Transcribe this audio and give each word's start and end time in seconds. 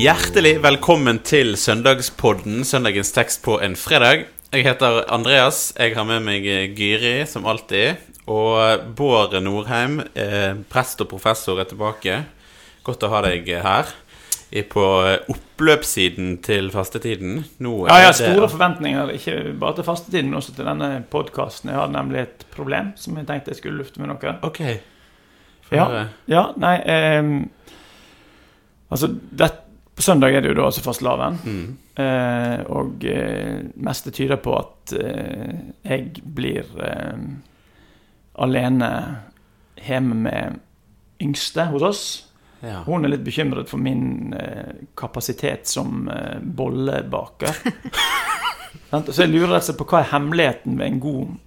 Hjertelig 0.00 0.54
velkommen 0.64 1.18
til 1.28 1.50
søndagspodden, 1.60 2.62
søndagens 2.64 3.10
tekst 3.12 3.42
på 3.44 3.58
en 3.60 3.74
fredag. 3.76 4.22
Jeg 4.48 4.64
heter 4.64 5.02
Andreas. 5.12 5.74
Jeg 5.76 5.92
har 5.92 6.06
med 6.08 6.22
meg 6.24 6.46
Gyri, 6.78 7.26
som 7.28 7.44
alltid. 7.44 8.00
Og 8.30 8.86
Bård 8.96 9.36
Norheim, 9.44 9.98
eh, 10.16 10.54
prest 10.72 11.04
og 11.04 11.10
professor, 11.10 11.60
er 11.60 11.68
tilbake. 11.68 12.16
Godt 12.82 13.04
å 13.04 13.10
ha 13.12 13.20
deg 13.28 13.44
her. 13.60 13.92
På 14.72 14.86
oppløpssiden 15.28 16.38
til 16.42 16.70
fastetiden. 16.70 17.44
Nå 17.60 17.86
Ja, 17.86 17.94
jeg 17.96 18.06
har 18.06 18.12
har 18.12 18.12
det- 18.12 18.32
store 18.32 18.48
forventninger, 18.48 19.10
ikke 19.12 19.58
bare 19.60 19.74
til 19.74 19.84
fastetiden, 19.84 20.30
men 20.30 20.40
også 20.40 20.54
til 20.56 20.64
denne 20.64 21.04
podkasten. 21.10 21.68
Jeg 21.70 21.78
har 21.78 21.88
nemlig 21.88 22.20
et 22.20 22.44
problem 22.50 22.92
som 22.96 23.16
jeg 23.16 23.26
tenkte 23.26 23.48
jeg 23.48 23.56
skulle 23.56 23.76
lufte 23.84 24.00
med 24.00 24.08
noe. 24.08 24.38
Ok. 24.42 24.80
For... 25.68 25.76
Ja. 25.76 26.06
Ja, 26.26 26.52
nei 26.56 26.78
ehm, 26.86 27.50
Altså, 28.90 29.06
det, 29.38 29.52
på 30.00 30.04
søndag 30.04 30.32
er 30.32 30.40
det 30.40 30.54
jo 30.54 30.56
da 30.56 30.64
altså 30.70 30.80
fastelavn. 30.80 31.34
Mm. 31.44 31.64
Eh, 32.00 32.60
og 32.72 33.04
eh, 33.04 33.58
meste 33.84 34.12
tyder 34.16 34.40
på 34.40 34.54
at 34.56 34.94
eh, 34.96 35.58
jeg 35.84 36.22
blir 36.24 36.70
eh, 36.80 37.20
alene 38.40 38.90
hjemme 39.84 40.16
med 40.24 40.58
yngste 41.20 41.68
hos 41.74 41.84
oss. 41.84 42.02
Ja. 42.64 42.80
Hun 42.88 43.04
er 43.04 43.12
litt 43.12 43.26
bekymret 43.28 43.68
for 43.68 43.80
min 43.80 44.32
eh, 44.36 44.80
kapasitet 44.96 45.68
som 45.68 46.08
eh, 46.08 46.40
bollebaker. 46.40 47.60
Så 49.12 49.20
jeg 49.26 49.34
lurer 49.34 49.52
rett 49.52 49.60
og 49.60 49.68
slett 49.68 49.78
på 49.82 49.90
hva 49.92 50.00
er 50.00 50.12
hemmeligheten 50.14 50.80
ved 50.80 50.86
en 50.94 51.00
god 51.02 51.38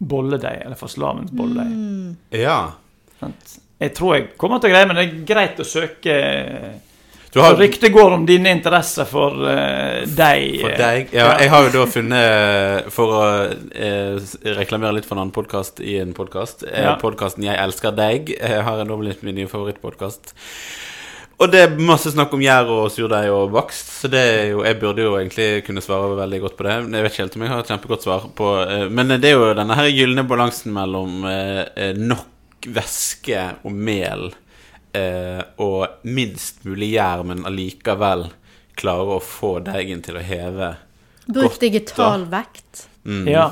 bolledeig, 0.00 0.62
eller 0.64 0.78
fastelavns 0.80 1.34
bolledeig. 1.36 2.16
ja. 2.40 2.60
Jeg 3.80 3.92
tror 3.96 4.14
jeg 4.16 4.30
kommer 4.40 4.60
til 4.60 4.70
å 4.70 4.72
greie, 4.72 4.88
men 4.88 4.96
det 4.96 5.02
er 5.04 5.26
greit 5.28 5.60
å 5.60 5.64
søke 5.68 6.14
har 7.38 7.54
Ryktet 7.60 7.92
går 7.94 8.16
om 8.16 8.26
dine 8.26 8.50
interesser 8.50 9.06
for 9.06 9.36
uh, 9.46 10.02
deg. 10.02 10.58
For 10.64 10.74
deg? 10.74 11.14
Ja, 11.14 11.28
jeg 11.38 11.52
har 11.52 11.68
jo 11.68 11.72
da 11.76 11.84
funnet 11.86 12.90
For 12.90 13.14
å 13.14 13.22
uh, 13.54 14.34
reklamere 14.58 14.96
litt 14.98 15.06
for 15.06 15.14
en 15.14 15.22
annen 15.26 15.34
podkast 15.36 15.78
i 15.78 16.00
en 16.02 16.14
podkast. 16.16 16.66
Eh, 16.66 16.82
Ja. 16.82 16.96
Podkasten 16.98 17.44
'Jeg 17.46 17.60
elsker 17.60 17.94
deg' 17.94 18.34
jeg 18.34 18.62
har 18.66 18.84
nå 18.84 18.96
blitt 18.98 19.22
min 19.22 19.36
nye 19.38 19.50
favorittpodkast. 19.50 20.34
Og 21.40 21.48
det 21.48 21.60
er 21.64 21.78
masse 21.80 22.10
snakk 22.12 22.34
om 22.36 22.42
gjær 22.44 22.68
og 22.68 22.90
surdeig 22.92 23.30
og 23.32 23.54
bakst, 23.54 23.88
så 24.02 24.10
det 24.12 24.20
er 24.20 24.42
jo, 24.50 24.60
jeg 24.66 24.76
burde 24.82 25.06
jo 25.06 25.14
egentlig 25.16 25.62
kunne 25.64 25.80
svare 25.80 26.12
veldig 26.18 26.40
godt 26.42 26.56
på 26.58 26.66
det. 26.66 26.74
Men 26.84 26.98
Jeg 26.98 27.06
vet 27.06 27.14
ikke 27.14 27.22
helt 27.22 27.36
om 27.38 27.44
jeg 27.46 27.52
har 27.52 27.62
et 27.62 27.70
kjempegodt 27.72 28.04
svar 28.04 28.26
på 28.36 28.50
eh, 28.60 28.84
Men 28.92 29.14
det 29.14 29.30
er 29.30 29.38
jo 29.38 29.54
denne 29.56 29.78
her 29.78 29.88
gylne 29.88 30.26
balansen 30.28 30.74
mellom 30.76 31.24
eh, 31.30 31.64
eh, 31.76 31.96
nok 31.96 32.68
væske 32.68 33.46
og 33.64 33.72
mel 33.72 34.34
eh, 34.94 35.42
og 35.58 35.88
minst 36.04 36.64
mulig 36.64 36.92
gjær, 36.96 37.24
men 37.26 37.44
allikevel 37.48 38.28
klare 38.80 39.16
å 39.18 39.20
få 39.22 39.58
deigen 39.64 40.02
til 40.02 40.16
å 40.16 40.22
heve. 40.24 40.76
Bruk 41.28 41.50
Godt, 41.52 41.60
digital 41.60 42.24
vekt. 42.32 42.86
Mm. 43.04 43.26
Ja. 43.28 43.50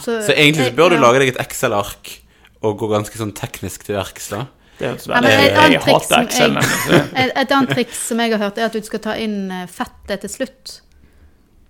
Så, 0.00 0.22
Så 0.24 0.32
egentlig 0.32 0.64
så 0.64 0.70
jeg- 0.70 0.76
bør 0.76 0.90
du 0.90 0.96
lage 0.98 1.18
deg 1.20 1.28
et 1.34 1.40
Excel-ark 1.40 2.18
og 2.62 2.78
gå 2.78 2.88
ganske 2.88 3.16
sånn 3.18 3.32
teknisk 3.36 3.84
til 3.84 3.96
verks, 3.96 4.30
da. 4.30 4.46
Ja, 4.80 4.92
et 4.94 5.06
annet 5.08 5.82
triks 5.84 6.08
hater 6.08 6.30
som 6.32 6.56
Excel. 6.56 6.94
jeg- 6.96 7.10
Et, 7.26 7.32
et 7.36 7.52
annet 7.52 7.70
triks 7.76 7.98
som 8.08 8.18
jeg 8.18 8.32
har 8.32 8.38
hørt, 8.38 8.58
er 8.58 8.64
at 8.64 8.72
du 8.72 8.80
skal 8.82 8.98
ta 9.04 9.12
inn 9.20 9.50
eh, 9.50 9.66
fettet 9.66 10.20
til 10.24 10.30
slutt. 10.30 10.80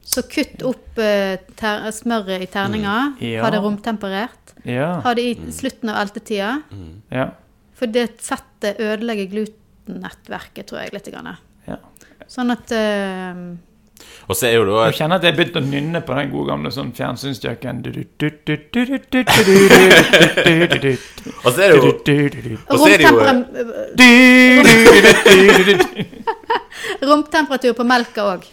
Så 0.04 0.22
kutt 0.28 0.62
opp 0.66 0.98
eh, 0.98 1.36
ter 1.56 1.90
smøret 1.92 2.42
i 2.42 2.46
terninger. 2.46 3.12
Mm. 3.18 3.20
Ja. 3.20 3.42
Ha 3.44 3.50
det 3.50 3.60
romtemperert. 3.62 4.54
Ja. 4.64 5.00
Ha 5.04 5.14
det 5.14 5.22
i 5.24 5.34
slutten 5.52 5.90
av 5.90 6.06
eltetida. 6.06 6.62
ja. 7.10 7.30
For 7.78 7.86
det 7.90 8.06
fettet 8.22 8.80
ødelegger 8.80 9.26
glutennettverket, 9.32 10.66
tror 10.70 10.82
jeg, 10.84 10.92
litt. 10.94 11.08
Grann. 11.12 11.36
Ja. 11.66 11.76
Sånn 12.30 12.50
at 12.54 12.70
uh, 12.72 13.54
Og 14.30 14.36
så 14.38 14.46
er 14.48 14.54
jo 14.56 14.64
da 14.66 14.86
Jeg 14.88 14.96
kjenner 15.00 15.18
at 15.20 15.24
jeg 15.26 15.34
begynte 15.36 15.60
å 15.60 15.66
nynne 15.66 16.00
på 16.06 16.14
den 16.16 16.30
gode 16.32 16.48
gamle 16.52 16.70
sånn 16.74 16.92
fjernsynsjacken. 16.96 17.82
Og 21.42 21.48
så 21.52 21.58
er 21.62 21.66
det 21.72 21.76
jo 21.76 21.82
Og 22.66 22.76
så 22.78 22.86
er 22.88 22.96
det 22.98 23.06
jo 23.06 23.14
romtemperatur 27.02 27.72
på 27.78 27.84
melka 27.86 28.24
òg, 28.34 28.44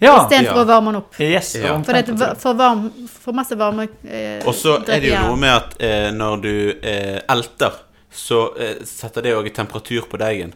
Ja. 0.00 0.16
istedenfor 0.18 0.56
Ja. 0.56 0.62
å 0.62 0.66
varme 0.66 0.92
den 0.92 0.96
opp. 0.96 1.14
Yes, 1.20 1.54
Ja. 1.54 1.82
For 1.82 1.92
det 1.92 2.08
er 2.08 2.34
for, 2.34 2.54
varm, 2.54 2.90
for 3.08 3.32
masse 3.32 3.56
varme 3.56 3.88
eh, 4.04 4.42
Og 4.46 4.54
så 4.54 4.76
er 4.88 5.00
det 5.00 5.10
jo 5.10 5.20
noe 5.28 5.36
med 5.36 5.50
at 5.50 5.76
eh, 5.80 6.10
når 6.12 6.40
du 6.42 6.74
eh, 6.82 7.20
elter, 7.28 7.72
så 8.14 8.38
eh, 8.58 8.76
setter 8.86 9.22
det 9.26 9.34
òg 9.36 9.50
temperatur 9.54 10.06
på 10.10 10.18
deigen. 10.22 10.54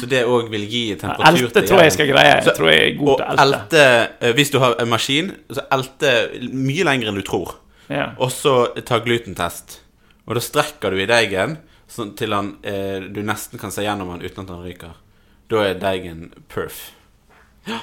Så 0.00 0.08
det 0.10 0.24
òg 0.26 0.48
vil 0.50 0.64
gi 0.68 0.80
temperatur 0.98 1.46
Elte 1.46 1.62
tror 1.68 1.82
jeg 1.84 1.92
skal 1.94 2.08
greie. 2.10 2.40
Så- 2.42 2.50
Jeg 2.50 2.56
tror 2.58 2.70
jeg 2.72 2.80
er 2.90 2.96
god 2.98 3.16
til 3.20 3.26
elte. 3.26 3.44
elte 3.44 3.84
eh, 4.20 4.32
Hvis 4.34 4.50
du 4.50 4.58
har 4.58 4.74
en 4.82 4.88
maskin, 4.90 5.30
så 5.52 5.62
elte 5.72 6.12
mye 6.52 6.84
lenger 6.84 7.08
enn 7.12 7.20
du 7.20 7.22
tror. 7.22 7.54
Ja. 7.88 8.08
Og 8.18 8.32
så 8.34 8.56
ta 8.84 8.98
glutentest. 8.98 9.80
Og 10.26 10.34
da 10.34 10.40
strekker 10.42 10.90
du 10.90 10.98
i 10.98 11.06
deigen 11.06 11.58
sånn 11.88 12.16
til 12.18 12.32
han, 12.34 12.56
eh, 12.66 12.98
du 13.00 13.22
nesten 13.22 13.60
kan 13.62 13.70
se 13.70 13.82
gjennom 13.86 14.10
han 14.10 14.20
uten 14.26 14.42
at 14.42 14.48
han 14.50 14.64
ryker. 14.66 14.96
Da 15.48 15.62
er 15.68 15.74
deigen 15.78 16.32
perf. 16.48 16.90
Ja. 17.68 17.78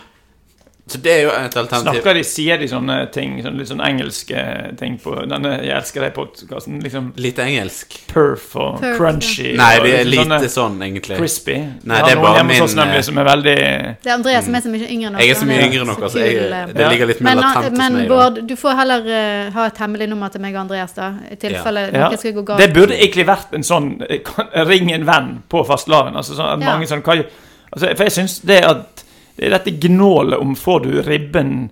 Så 0.84 0.98
det 1.00 1.12
er 1.14 1.22
jo 1.24 1.30
et 1.32 1.54
alternativ. 1.56 2.02
Snakker 2.02 2.18
de, 2.18 2.22
sier 2.28 2.58
de 2.60 2.68
sånne 2.68 2.96
ting, 3.16 3.38
sånne 3.40 3.62
litt 3.62 3.70
sånn 3.70 3.80
engelske 3.86 4.42
ting 4.76 4.98
på 5.00 5.14
denne 5.32 5.54
Jeg 5.64 5.72
elsker 5.78 6.04
deg-podkasten? 6.04 6.82
Liksom 6.84 7.06
Litt 7.24 7.38
engelsk. 7.40 7.96
perf 8.10 8.50
og 8.60 8.82
Perf, 8.82 8.98
crunchy 8.98 9.54
Nei, 9.56 9.70
det 9.80 9.94
er 10.02 10.10
liksom 10.10 10.34
lite 10.34 10.50
sånne 10.50 10.50
sånn, 10.52 10.76
egentlig. 10.84 11.20
crispy. 11.22 11.56
Nei, 11.88 12.02
det 12.04 12.18
er 12.18 12.20
bare 12.26 12.44
min 12.50 12.66
oss 12.66 12.76
nemlig 12.76 13.00
eh, 13.00 13.06
som 13.08 13.22
er 13.24 13.30
veldig 13.30 13.56
Det 13.56 14.12
er 14.12 14.16
Andreas 14.18 14.50
som 14.50 14.58
er 14.60 14.66
så 14.66 14.74
mye 14.74 14.90
yngre 14.90 15.08
enn 15.08 15.16
oss. 15.16 15.24
Jeg 15.24 15.36
er 15.36 15.40
så 15.40 15.48
mye 15.54 15.62
yngre 15.70 15.86
enn 15.86 15.92
dere, 15.94 16.10
så 16.12 16.20
jeg, 16.20 16.36
eh, 16.44 16.74
det 16.76 16.90
ligger 16.92 17.12
litt 17.14 17.22
mer 17.24 17.30
men, 17.32 17.44
latent 17.46 17.70
hos 17.70 17.78
meg. 17.80 17.96
Men 17.96 18.12
Bård, 18.12 18.42
du 18.50 18.56
får 18.60 18.76
heller 18.82 19.08
uh, 19.08 19.54
ha 19.56 19.68
et 19.72 19.82
hemmelig 19.86 20.10
nummer 20.12 20.34
til 20.36 20.44
meg 20.44 20.58
og 20.58 20.66
Andreas, 20.66 20.98
da. 21.00 21.14
I 21.32 21.40
tilfelle 21.40 21.86
Ja. 21.94 22.10
noe 22.10 22.20
skulle 22.20 22.36
gå 22.42 22.44
galt. 22.52 22.60
Det 22.60 22.74
burde 22.76 23.00
egentlig 23.00 23.26
vært 23.32 23.56
en 23.56 23.64
sånn 23.64 23.90
eh, 24.10 24.36
Ring 24.74 24.92
en 24.92 25.08
venn 25.08 25.32
på 25.48 25.64
fastelavn. 25.64 26.20
Altså, 26.20 26.36
sånn 26.36 26.60
Ja. 26.60 26.74
mange 26.76 26.92
sånn, 26.92 27.02
hva, 27.08 27.24
altså, 27.72 27.96
For 27.96 28.04
jeg 28.04 28.18
syns 28.20 28.42
det 28.44 28.60
at 28.68 29.03
det 29.38 29.46
er 29.48 29.56
dette 29.58 29.72
gnålet 29.88 30.40
om 30.40 30.56
får 30.56 30.84
du 30.84 31.02
ribben 31.02 31.70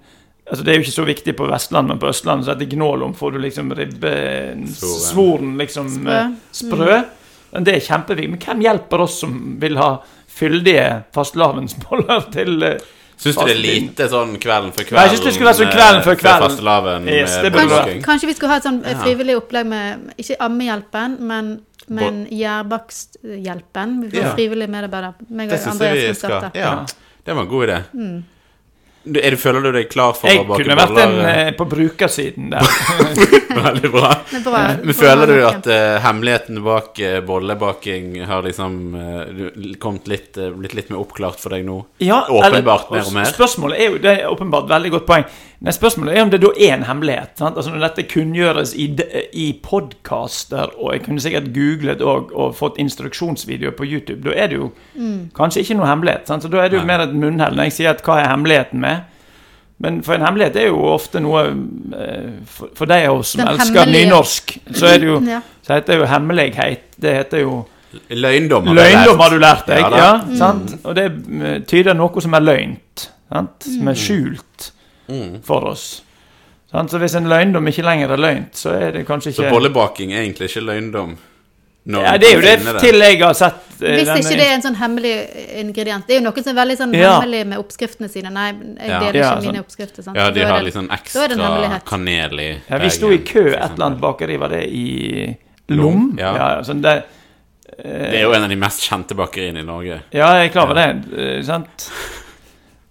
Altså 0.52 0.66
Det 0.66 0.72
er 0.74 0.80
jo 0.80 0.84
ikke 0.84 0.92
så 0.98 1.04
viktig 1.08 1.34
på 1.38 1.46
Vestlandet, 1.48 1.90
men 1.94 2.00
på 2.02 2.08
Østlandet 2.12 2.46
så 2.46 2.52
er 2.52 2.58
det 2.60 2.66
gnålet 2.74 3.06
om 3.06 3.14
får 3.16 3.32
du 3.32 3.38
liksom 3.40 3.70
ribben 3.78 4.66
Svoren. 4.68 5.54
Liksom 5.58 5.88
Sprø. 5.94 6.12
eh, 6.12 6.32
sprø. 6.52 6.98
Men 7.54 7.64
Det 7.64 7.76
er 7.76 7.80
kjempeviktig. 7.86 8.30
Men 8.34 8.40
hvem 8.40 8.62
hjelper 8.66 9.00
oss 9.06 9.20
som 9.22 9.38
vil 9.62 9.78
ha 9.80 9.92
fyldige 10.28 11.04
fastelavnsboller 11.16 12.26
til 12.34 12.64
eh, 12.68 12.78
Syns 13.22 13.36
du 13.38 13.46
det 13.46 13.54
er 13.54 13.62
lite 13.62 14.08
sånn 14.10 14.34
kvelden 14.42 14.72
før 14.74 14.84
kvelden? 14.90 14.98
Nei, 14.98 15.08
jeg 15.08 15.18
synes 15.20 15.26
det 15.30 15.34
skulle 15.36 15.50
være 15.52 15.60
sånn 15.62 15.74
kvelden 15.78 16.04
før 16.04 16.16
kvelden. 16.20 17.08
Yes, 17.08 17.36
det 17.44 17.52
Kanskje, 17.54 17.98
kanskje 18.10 18.28
vi 18.28 18.34
skulle 18.34 18.52
ha 18.52 18.58
et 18.58 18.66
sånn 18.68 18.80
eh, 18.84 18.96
frivillig 19.06 19.36
opplegg 19.38 19.68
med 19.72 20.14
Ikke 20.18 20.36
Ammehjelpen, 20.42 21.16
men, 21.30 21.52
men 21.88 22.26
Gjærbakst-hjelpen. 22.32 24.02
Vi 24.04 24.10
får 24.18 24.24
Ja. 24.26 24.34
frivillig 24.36 24.68
medarbeider. 24.70 25.14
Meg 25.30 25.50
Det 25.50 25.60
og 25.60 25.64
syns 25.64 25.80
jeg 25.80 25.92
Andreas 25.92 26.10
vi 26.10 26.14
skal. 26.20 26.42
starte. 26.42 26.60
Ja, 26.60 26.86
det 27.26 27.34
var 27.34 27.46
en 27.46 27.52
god 27.52 27.68
idé. 27.70 27.82
Mm. 27.94 28.22
Du, 29.04 29.18
er 29.18 29.34
du, 29.34 29.38
føler 29.42 29.64
du 29.66 29.72
deg 29.74 29.88
klar 29.90 30.14
for 30.14 30.30
Jeg 30.30 30.44
å 30.44 30.46
bake 30.46 30.62
kunne 30.62 30.76
vært 30.78 31.00
en 31.02 31.16
eh, 31.26 31.48
på 31.58 31.66
brukersiden 31.66 32.52
der. 32.54 32.68
Veldig 33.66 33.90
bra. 33.90 34.12
Det 34.30 34.38
er 34.38 34.44
bra. 34.46 34.60
Men 34.78 34.98
føler 34.98 35.32
du 35.32 35.38
at 35.48 35.70
eh, 35.74 35.96
hemmeligheten 36.04 36.60
bak 36.66 37.02
eh, 37.02 37.18
bollebaking 37.26 38.20
har 38.30 38.46
liksom 38.46 38.76
eh, 38.94 39.48
kommet 39.82 40.12
litt, 40.12 40.38
eh, 40.38 40.54
blitt 40.54 40.78
litt 40.78 40.94
mer 40.94 41.02
oppklart 41.02 41.42
for 41.42 41.56
deg 41.56 41.66
nå? 41.66 41.80
Ja, 42.06 42.28
Åpenbart 42.30 42.94
mer 42.94 43.08
og 43.08 43.16
mer. 43.18 43.26
Spørsmålet 43.34 43.82
er 43.82 43.90
jo, 43.90 44.02
det 44.06 44.14
er 44.20 44.30
åpenbart 44.30 44.70
veldig 44.70 44.94
godt 45.00 45.10
poeng. 45.10 45.26
Nei, 45.62 45.70
spørsmålet 45.76 46.16
er 46.18 46.24
om 46.26 46.30
det 46.34 46.40
da 46.42 46.50
er 46.58 46.72
en 46.74 46.84
hemmelighet. 46.88 47.36
Sant? 47.38 47.54
Altså 47.60 47.70
Når 47.70 47.84
dette 47.84 48.04
kunngjøres 48.10 48.72
i, 48.74 48.88
i 49.38 49.44
podkaster, 49.62 50.72
og 50.82 50.96
jeg 50.96 51.04
kunne 51.06 51.22
sikkert 51.22 51.52
googlet 51.54 52.02
og, 52.02 52.32
og 52.34 52.56
fått 52.58 52.80
instruksjonsvideoer 52.82 53.76
på 53.78 53.86
YouTube, 53.86 54.24
da 54.26 54.34
er 54.42 54.50
det 54.50 54.58
jo 54.58 54.72
kanskje 55.38 55.62
ikke 55.62 55.78
noe 55.78 55.86
hemmelighet. 55.92 56.26
Sant? 56.32 56.42
Så 56.42 56.50
Da 56.50 56.64
er 56.64 56.72
det 56.74 56.80
jo 56.80 56.86
Nei. 56.86 56.90
mer 56.90 57.04
et 57.06 57.14
munnhell 57.14 57.54
når 57.60 57.70
jeg 57.70 57.76
sier 57.78 57.92
at 57.94 58.02
hva 58.08 58.18
er 58.24 58.32
hemmeligheten 58.32 58.82
med. 58.82 59.06
Men 59.82 60.02
for 60.06 60.14
en 60.18 60.26
hemmelighet 60.26 60.58
er 60.64 60.68
jo 60.72 60.82
ofte 60.96 61.22
noe 61.22 61.40
eh, 61.50 62.26
For, 62.46 62.70
for 62.78 62.86
de 62.90 62.98
av 63.10 63.16
oss 63.22 63.32
som 63.34 63.42
Den 63.42 63.54
elsker 63.56 63.80
hemmelige- 63.84 64.10
nynorsk, 64.10 64.58
så 64.78 64.90
er 64.92 64.98
det 65.02 65.08
jo 65.14 65.22
Ja. 65.30 65.40
Så 65.62 65.74
heter 65.78 65.94
det 65.94 66.02
jo 66.02 66.10
hemmelighet. 66.10 66.84
Det 67.02 67.16
heter 67.20 67.42
jo 67.46 67.56
Løgndom 68.10 68.68
har 68.70 68.74
Løgndom 68.82 69.20
har 69.20 69.30
du 69.34 69.38
lært 69.42 69.66
deg, 69.68 69.82
Ja 69.82 69.98
ja. 69.98 70.52
mm. 70.54 70.78
Og 70.86 70.96
det 70.96 71.06
eh, 71.06 71.58
tyder 71.70 71.94
noe 71.98 72.22
som 72.24 72.34
er 72.34 72.46
løgnt. 72.50 73.10
Sant? 73.30 73.66
Som 73.78 73.88
er 73.94 73.98
skjult 74.08 74.72
Mm. 75.12 75.42
for 75.44 75.68
oss. 75.74 75.86
Sant? 76.72 76.90
Så 76.94 76.98
hvis 77.04 77.16
en 77.20 77.28
løgndom 77.28 77.68
ikke 77.68 77.84
lenger 77.84 78.14
er 78.16 78.22
løgnt, 78.24 78.56
så 78.56 78.72
er 78.80 78.92
det 78.96 79.06
kanskje 79.08 79.34
ikke 79.34 79.44
Så 79.44 79.50
bollebaking 79.52 80.14
er 80.16 80.22
egentlig 80.24 80.48
ikke 80.50 80.64
løgndom? 80.70 81.18
når 81.84 82.04
Ja, 82.06 82.12
det 82.22 82.28
er 82.30 82.36
jo 82.36 82.42
det 82.46 82.80
til 82.80 83.00
jeg 83.02 83.18
har 83.24 83.34
sett 83.34 83.82
eh, 83.82 83.96
Hvis 83.98 84.06
denne- 84.08 84.20
ikke 84.22 84.38
det 84.38 84.46
er 84.46 84.54
en 84.54 84.62
sånn 84.62 84.76
hemmelig 84.78 85.14
ingrediens. 85.64 86.04
Det 86.06 86.14
er 86.16 86.20
jo 86.20 86.26
noen 86.30 86.44
som 86.44 86.52
er 86.58 86.60
veldig 86.62 86.78
sånn 86.78 86.94
Ja. 86.94 87.14
hemmelig 87.20 87.48
med 87.48 87.58
oppskriftene 87.58 88.10
sine. 88.10 88.30
Nei, 88.30 88.52
jeg 88.52 88.90
Ja. 88.90 89.00
deler 89.00 89.16
Ja, 89.20 89.32
ikke 89.34 89.42
mine 89.42 89.54
sånn. 89.54 89.66
oppskrifter. 89.66 90.04
Sant? 90.04 90.18
Ja, 90.18 90.30
de 90.30 90.42
har 90.46 90.62
litt 90.62 90.74
sånn 90.76 90.90
ekstra 90.90 91.82
kanel 91.84 92.40
i 92.40 92.62
ja, 92.70 92.78
Vi 92.78 92.90
sto 92.90 93.10
i 93.12 93.18
kø 93.18 93.48
et 93.48 93.72
eller 93.74 93.86
annet 93.86 94.00
bakeri, 94.00 94.38
var 94.38 94.50
det 94.50 94.64
i 94.70 95.36
Lom, 95.70 95.78
Lom? 95.80 96.16
ja. 96.20 96.36
Ja, 96.36 96.62
sånn 96.62 96.82
det, 96.82 97.04
Det 97.84 98.14
er 98.14 98.22
jo 98.22 98.34
en 98.34 98.44
av 98.44 98.50
de 98.50 98.56
mest 98.58 98.82
kjente 98.88 99.16
bakeriene 99.16 99.60
i 99.60 99.64
Norge. 99.64 100.02
Ja, 100.14 100.34
jeg 100.36 100.52
er 100.52 100.54
klar 100.54 100.70
over 100.70 100.76
det. 100.76 101.18
eh, 101.18 101.42
sant? 101.42 101.90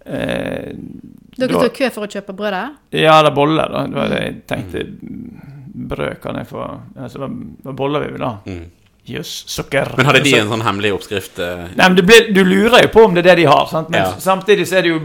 Dere 1.39 1.65
i 1.65 1.69
kø 1.73 1.89
for 1.95 2.05
å 2.05 2.11
kjøpe 2.11 2.33
brød 2.35 2.51
der? 2.51 2.71
Ja, 2.99 3.19
eller 3.21 3.31
boller, 3.35 3.69
da. 3.71 3.85
Det 3.87 3.95
var 3.95 4.09
det 4.11 4.21
jeg 4.25 4.35
tenkte. 4.51 4.85
Brød 5.91 6.17
kan 6.21 6.35
jeg 6.41 6.47
få 6.49 6.63
altså, 6.99 7.27
Hva 7.63 7.73
boller 7.79 8.03
vi 8.03 8.09
vil 8.17 8.25
ha? 8.27 8.33
Mm. 8.45 8.65
Jøss, 9.11 9.29
sukker. 9.49 9.93
Men 9.97 10.05
hadde 10.09 10.21
de 10.25 10.33
en 10.37 10.49
sånn 10.51 10.61
hemmelig 10.65 10.91
oppskrift? 10.93 11.39
eh? 11.41 11.63
Nei, 11.75 11.87
men 11.87 11.95
du, 11.97 12.03
blir, 12.05 12.27
du 12.35 12.43
lurer 12.45 12.83
jo 12.85 12.91
på 12.93 13.05
om 13.07 13.15
det 13.15 13.23
er 13.23 13.31
det 13.31 13.37
de 13.41 13.47
har. 13.49 13.65
Sant? 13.71 13.89
Men 13.89 14.03
Ja. 14.03 14.11
samtidig 14.21 14.67
så 14.69 14.77
er 14.77 14.85
det 14.85 14.91
jo 14.93 14.99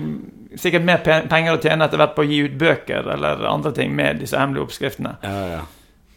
sikkert 0.56 0.84
mer 0.88 1.00
penger 1.30 1.54
å 1.56 1.60
tjene 1.62 1.84
etter 1.86 2.00
hvert 2.00 2.14
på 2.16 2.24
å 2.24 2.28
gi 2.28 2.42
ut 2.48 2.58
bøker 2.60 3.08
eller 3.14 3.46
andre 3.48 3.72
ting 3.76 3.94
med 3.96 4.20
disse 4.20 4.36
hemmelige 4.40 4.66
oppskriftene. 4.66 5.14
Ja, 5.22 5.46
ja. 5.54 5.62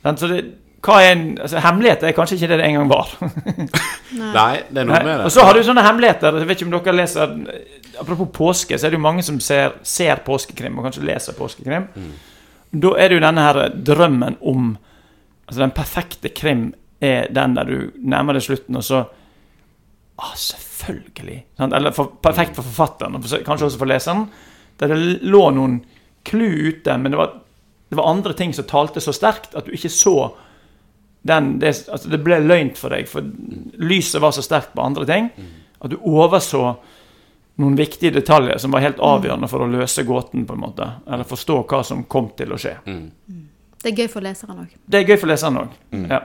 Sant? 0.04 0.20
Så 0.20 0.28
det, 0.32 0.42
hva 0.84 1.02
er 1.04 1.10
en 1.12 1.24
altså, 1.44 1.60
Hemmelighet 1.60 2.04
er 2.08 2.14
kanskje 2.16 2.38
ikke 2.40 2.48
det 2.54 2.58
det 2.62 2.68
en 2.70 2.78
gang 2.80 2.92
var. 2.92 3.10
Nei, 4.40 4.62
det 4.72 4.80
er 4.84 4.88
noe 4.88 5.00
med 5.04 5.10
det. 5.12 5.26
Og 5.28 5.34
så 5.36 5.44
har 5.48 5.54
du 5.58 5.64
sånne 5.68 5.84
hemmeligheter. 5.86 6.38
Jeg 6.40 6.48
vet 6.50 6.62
ikke 6.62 6.70
om 6.70 6.76
dere 6.78 6.96
leser 7.00 7.34
Apropos 8.00 8.30
påske, 8.34 8.78
så 8.78 8.88
er 8.88 8.94
det 8.94 9.00
jo 9.00 9.06
mange 9.06 9.24
som 9.26 9.40
ser, 9.44 9.78
ser 9.84 10.22
påskekrim, 10.26 10.78
og 10.78 10.86
kanskje 10.88 11.08
leser 11.08 11.38
påskekrim. 11.38 11.88
Da 12.70 12.92
er 13.00 13.10
det 13.10 13.18
jo 13.18 13.24
denne 13.26 13.48
her 13.48 13.66
drømmen 13.74 14.40
om 14.42 14.78
Altså 15.50 15.64
den 15.64 15.72
perfekte 15.74 16.30
krim 16.30 16.68
er 17.02 17.24
den 17.34 17.56
der 17.56 17.66
du 17.66 17.88
nærmer 18.06 18.38
deg 18.38 18.44
slutten, 18.46 18.76
og 18.78 18.84
så 18.86 19.00
Ah, 20.20 20.36
selvfølgelig. 20.36 21.46
Sant? 21.58 21.74
Eller 21.74 21.94
for, 21.96 22.12
perfekt 22.24 22.58
for 22.58 22.68
forfatteren, 22.68 23.16
og 23.16 23.24
for, 23.24 23.44
kanskje 23.46 23.70
også 23.70 23.80
for 23.80 23.90
leseren. 23.90 24.26
Der 24.80 24.92
det 24.92 25.00
lå 25.24 25.46
noen 25.56 25.80
clou 26.28 26.68
ute, 26.70 26.98
men 27.00 27.14
det 27.14 27.20
var, 27.20 27.38
det 27.90 28.00
var 28.00 28.10
andre 28.12 28.36
ting 28.36 28.54
som 28.56 28.68
talte 28.68 29.04
så 29.04 29.14
sterkt 29.16 29.56
at 29.56 29.68
du 29.68 29.76
ikke 29.76 29.92
så 29.94 30.34
den 31.28 31.58
Det, 31.60 31.74
altså 31.92 32.08
det 32.08 32.22
ble 32.24 32.38
løgnt 32.40 32.78
for 32.80 32.96
deg, 32.96 33.08
for 33.12 33.26
lyset 33.76 34.22
var 34.24 34.32
så 34.32 34.44
sterkt 34.44 34.72
på 34.72 34.84
andre 34.84 35.04
ting 35.06 35.26
at 35.84 35.92
du 35.92 35.98
overså 36.00 36.78
noen 37.60 37.78
viktige 37.78 38.16
detaljer 38.16 38.58
som 38.62 38.74
var 38.74 38.84
helt 38.86 39.00
avgjørende 39.04 39.50
for 39.52 39.66
å 39.66 39.70
løse 39.70 40.06
gåten, 40.08 40.48
på 40.48 40.56
en 40.56 40.64
måte. 40.64 40.90
Eller 41.08 41.28
forstå 41.28 41.62
hva 41.70 41.84
som 41.88 42.06
kom 42.10 42.32
til 42.40 42.56
å 42.56 42.60
skje. 42.60 42.78
Mm. 42.88 43.06
Det 43.80 43.94
er 43.94 44.04
gøy 44.04 44.12
for 44.12 44.26
leseren 44.26 44.66
òg. 44.66 44.76
Det 44.86 45.02
er 45.02 45.08
gøy 45.08 45.18
for 45.20 45.32
leseren 45.32 45.64
òg. 45.64 45.80
Ja. 46.10 46.24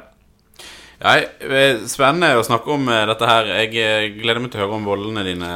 Ja, 1.04 1.18
eh, 1.18 1.82
spennende 1.90 2.38
å 2.38 2.44
snakke 2.46 2.70
om 2.72 2.86
eh, 2.88 3.02
dette 3.10 3.28
her. 3.28 3.48
Jeg 3.58 3.72
eh, 3.82 4.04
gleder 4.14 4.40
meg 4.40 4.52
til 4.52 4.60
å 4.60 4.64
høre 4.64 4.76
om 4.78 4.86
voldene 4.88 5.24
dine 5.26 5.50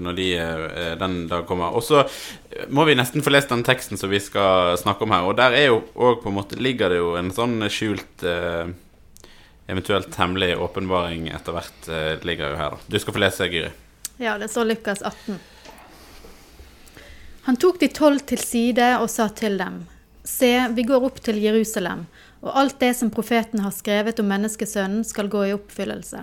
når 0.00 0.16
de, 0.16 0.28
den 0.98 1.18
dag 1.30 1.44
kommer. 1.46 1.76
Og 1.76 1.84
så 1.86 2.02
må 2.72 2.86
vi 2.88 2.96
nesten 2.98 3.24
få 3.24 3.34
lest 3.34 3.52
den 3.52 3.62
teksten 3.66 4.00
som 4.00 4.10
vi 4.10 4.20
skal 4.22 4.74
snakke 4.80 5.06
om 5.06 5.14
her. 5.14 5.28
Og 5.28 5.36
der 5.38 5.54
er 5.58 5.68
jo 5.68 5.82
òg 5.94 6.24
på 6.24 6.32
en 6.32 6.38
måte 6.40 6.58
ligger 6.58 6.90
det 6.92 7.02
jo 7.02 7.14
en 7.20 7.30
sånn 7.34 7.60
skjult 7.72 8.26
Eventuelt 9.72 10.16
hemmelig 10.18 10.56
åpenbaring 10.58 11.28
etter 11.32 11.54
hvert 11.54 11.86
ligger 12.26 12.50
jo 12.50 12.56
her, 12.58 12.74
da. 12.74 12.90
Du 12.90 12.98
skal 13.00 13.14
få 13.14 13.22
lese, 13.22 13.46
Gyri. 13.48 13.70
Ja, 14.22 14.38
det 14.38 14.48
står 14.48 14.64
Lukas 14.64 15.02
18. 15.02 15.38
Han 17.42 17.56
tok 17.56 17.80
de 17.80 17.88
tolv 17.88 18.20
til 18.22 18.38
side 18.38 18.84
og 19.00 19.08
sa 19.10 19.26
til 19.34 19.56
dem, 19.58 19.80
Se, 20.22 20.68
vi 20.76 20.84
går 20.86 21.02
opp 21.02 21.18
til 21.26 21.40
Jerusalem, 21.42 22.04
og 22.38 22.54
alt 22.60 22.76
det 22.78 22.92
som 22.94 23.10
profeten 23.10 23.64
har 23.64 23.74
skrevet 23.74 24.22
om 24.22 24.28
menneskesønnen, 24.30 25.02
skal 25.02 25.26
gå 25.26 25.42
i 25.48 25.56
oppfyllelse. 25.56 26.22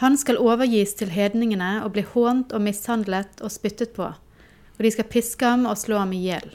Han 0.00 0.16
skal 0.16 0.40
overgis 0.40 0.96
til 0.96 1.12
hedningene 1.12 1.82
og 1.84 1.92
bli 1.92 2.06
hånt 2.14 2.56
og 2.56 2.64
mishandlet 2.64 3.44
og 3.44 3.52
spyttet 3.52 3.92
på, 3.92 4.08
og 4.08 4.80
de 4.80 4.96
skal 4.96 5.12
piske 5.12 5.44
ham 5.44 5.68
og 5.68 5.76
slå 5.76 6.00
ham 6.00 6.16
i 6.16 6.24
hjel. 6.24 6.54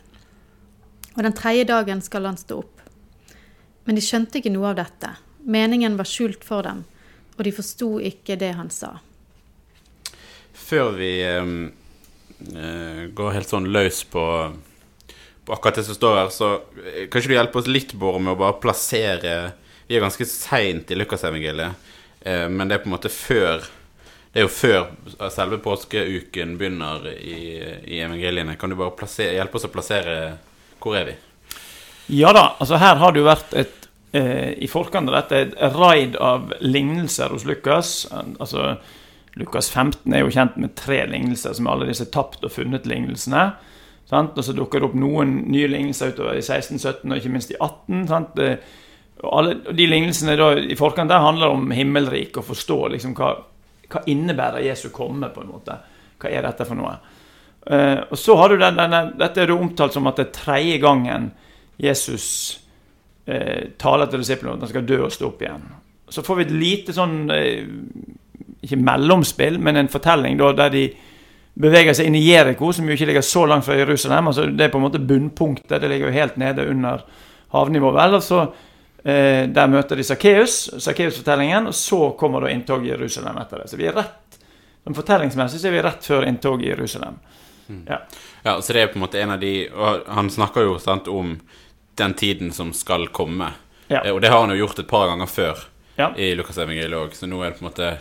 Og 1.14 1.28
den 1.28 1.38
tredje 1.38 1.70
dagen 1.70 2.02
skal 2.02 2.26
han 2.26 2.42
stå 2.42 2.64
opp. 2.64 2.82
Men 3.86 4.02
de 4.02 4.02
skjønte 4.02 4.42
ikke 4.42 4.58
noe 4.58 4.74
av 4.74 4.82
dette. 4.82 5.14
Meningen 5.46 6.02
var 6.02 6.10
skjult 6.10 6.42
for 6.42 6.66
dem, 6.66 6.88
og 7.38 7.46
de 7.46 7.54
forsto 7.54 8.00
ikke 8.02 8.42
det 8.42 8.56
han 8.58 8.74
sa. 8.74 8.98
Før 10.68 10.92
vi 10.98 11.12
eh, 11.24 13.04
går 13.16 13.36
helt 13.38 13.48
sånn 13.48 13.70
løs 13.72 14.02
på, 14.12 14.24
på 15.48 15.54
akkurat 15.56 15.80
det 15.80 15.86
som 15.88 15.96
står 15.96 16.18
her, 16.20 16.32
så 16.34 16.50
eh, 16.84 17.06
kan 17.08 17.22
ikke 17.22 17.32
du 17.32 17.36
hjelpe 17.38 17.62
oss 17.62 17.70
litt, 17.72 17.94
Bård, 17.96 18.20
med 18.20 18.36
å 18.36 18.42
bare 18.42 18.60
plassere 18.60 19.38
Vi 19.88 19.96
er 19.96 20.04
ganske 20.04 20.28
seint 20.28 20.92
i 20.92 20.98
Lukasevangeliet, 21.00 21.88
uh, 22.28 22.48
men 22.52 22.68
det 22.68 22.76
er 22.76 22.84
på 22.84 22.92
en 22.92 22.98
måte 22.98 23.14
før 23.14 23.64
Det 24.34 24.42
er 24.42 24.44
jo 24.44 24.52
før 24.52 25.30
selve 25.32 25.62
påskeuken 25.64 26.58
begynner 26.60 27.08
i, 27.16 27.40
i 27.88 28.02
evangeliene. 28.04 28.58
Kan 28.60 28.70
du 28.74 28.76
bare 28.76 28.98
plassere, 29.00 29.38
hjelpe 29.40 29.56
oss 29.56 29.70
å 29.70 29.72
plassere 29.72 30.18
Hvor 30.84 31.00
er 31.00 31.14
vi? 31.14 31.16
Ja 32.20 32.36
da, 32.36 32.58
altså 32.60 32.80
her 32.80 33.00
har 33.00 33.16
det 33.16 33.24
jo 33.24 33.32
vært 33.32 33.56
et 33.56 33.88
eh, 34.12 34.52
I 34.60 34.68
forkant 34.72 35.10
av 35.10 35.16
dette 35.22 35.42
et 35.48 35.80
raid 35.80 36.20
av 36.20 36.52
lignelser 36.60 37.32
hos 37.32 37.48
Lukas. 37.48 38.02
Altså 38.12 38.76
Lukas 39.38 39.70
15 39.70 40.14
er 40.14 40.24
jo 40.24 40.34
kjent 40.34 40.58
med 40.62 40.76
tre 40.80 41.04
lignelser, 41.10 41.56
som 41.56 41.68
er 41.68 41.76
alle 41.76 41.90
disse 41.90 42.08
tapt 42.14 42.46
og 42.46 42.54
funnet-lignelsene. 42.54 43.44
Og 44.08 44.40
så 44.44 44.56
dukker 44.56 44.80
det 44.80 44.88
opp 44.88 44.96
noen 44.98 45.34
nye 45.52 45.68
lignelser 45.70 46.14
utover 46.14 46.40
i 46.40 46.44
16, 46.44 46.80
17 46.80 47.12
og 47.12 47.18
ikke 47.20 47.32
minst 47.34 47.52
i 47.52 47.60
18. 47.60 48.06
Sant? 48.10 48.40
Og 49.24 49.34
alle 49.34 49.76
de 49.76 49.88
lignelsene 49.90 50.38
da, 50.40 50.52
i 50.58 50.78
forkant 50.80 51.12
der 51.12 51.24
handler 51.24 51.54
om 51.56 51.72
himmelrik, 51.76 52.38
og 52.38 52.48
forstå 52.52 52.80
liksom 52.96 53.16
hva, 53.18 53.34
hva 53.92 54.04
innebærer 54.10 54.66
Jesu 54.68 54.90
komme, 54.96 55.32
på 55.34 55.44
en 55.44 55.52
måte. 55.52 55.80
Hva 56.22 56.32
er 56.32 56.46
dette 56.46 56.68
for 56.68 56.80
noe? 56.80 56.96
Uh, 57.68 58.06
og 58.08 58.16
så 58.20 58.38
har 58.40 58.54
du 58.54 58.62
den, 58.62 58.78
denne, 58.80 59.02
Dette 59.20 59.42
er 59.44 59.50
det 59.50 59.58
omtalt 59.58 59.92
som 59.92 60.06
at 60.08 60.16
det 60.16 60.30
er 60.30 60.36
tredje 60.38 60.78
gangen 60.80 61.26
Jesus 61.84 62.28
uh, 63.28 63.74
taler 63.82 64.08
til 64.08 64.24
disiplene 64.24 64.56
at 64.56 64.64
han 64.64 64.72
skal 64.72 64.88
dø 64.88 65.02
og 65.04 65.12
stå 65.12 65.28
opp 65.34 65.44
igjen. 65.44 65.66
Så 66.08 66.24
får 66.24 66.40
vi 66.40 66.46
et 66.46 66.54
lite 66.56 66.96
sånn 66.96 67.18
eh, 67.36 67.68
Ikke 68.64 68.78
mellomspill, 68.82 69.60
men 69.60 69.76
en 69.78 69.88
fortelling 69.92 70.38
da, 70.40 70.52
der 70.54 70.70
de 70.74 70.86
beveger 71.58 71.94
seg 71.98 72.06
inn 72.10 72.16
i 72.16 72.24
Jeriko, 72.26 72.72
som 72.74 72.86
jo 72.90 72.94
ikke 72.96 73.06
ligger 73.10 73.22
så 73.26 73.46
langt 73.50 73.66
fra 73.66 73.76
Jerusalem. 73.78 74.28
altså 74.28 74.46
Det 74.46 74.66
er 74.66 74.70
på 74.74 74.78
en 74.78 74.86
måte 74.88 75.00
bunnpunktet. 75.00 75.82
Det 75.82 75.90
ligger 75.90 76.08
jo 76.08 76.14
helt 76.14 76.38
nede 76.38 76.68
under 76.70 77.04
havnivå. 77.54 77.92
vel, 77.96 78.14
og 78.16 78.24
så 78.24 78.42
eh, 79.04 79.48
Der 79.50 79.68
møter 79.68 79.96
de 79.96 80.04
Sakkeus, 80.04 80.70
Sakkeus-fortellingen, 80.84 81.68
og 81.68 81.74
så 81.76 82.12
kommer 82.20 82.42
da 82.42 82.50
inntoget 82.54 82.86
i 82.86 82.90
Jerusalem 82.96 83.38
etter 83.42 83.58
det. 83.64 83.70
Så 83.70 83.78
vi 83.78 83.86
er 83.90 83.94
rett 83.94 84.38
sånn 84.84 84.96
Fortellingsmessig 84.96 85.60
så 85.60 85.68
er 85.68 85.72
vi 85.76 85.82
rett 85.84 86.06
før 86.06 86.26
inntoget 86.30 86.66
i 86.66 86.70
Jerusalem. 86.70 87.18
Ja. 87.88 87.98
Ja, 88.46 88.62
så 88.62 88.74
det 88.74 88.82
er 88.82 88.88
på 88.88 88.96
en 88.96 89.02
måte 89.04 89.20
en 89.20 89.32
av 89.34 89.40
de 89.42 89.68
Og 89.76 90.06
han 90.08 90.30
snakker 90.32 90.64
jo 90.64 90.78
sant 90.80 91.08
om 91.12 91.34
den 92.00 92.14
tiden 92.14 92.52
som 92.56 92.70
skal 92.74 93.08
komme. 93.12 93.50
Ja. 93.90 94.04
Eh, 94.06 94.14
Og 94.16 94.22
det 94.22 94.30
har 94.30 94.40
han 94.46 94.50
jo 94.56 94.62
gjort 94.66 94.80
et 94.80 94.88
par 94.88 95.08
ganger 95.08 95.26
før 95.28 95.66
Ja. 95.98 96.12
i 96.16 96.36
Lukasevangeliet 96.36 96.94
òg, 96.94 97.14
så 97.18 97.26
nå 97.28 97.42
er 97.44 97.50
det 97.50 97.60
på 97.60 97.66
en 97.66 97.72
måte 97.72 97.98